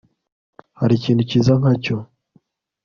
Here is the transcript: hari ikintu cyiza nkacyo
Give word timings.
hari 0.79 0.93
ikintu 0.97 1.21
cyiza 1.29 1.51
nkacyo 1.59 1.95